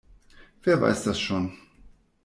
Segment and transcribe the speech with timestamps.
[0.63, 1.53] Wer weiß das schon.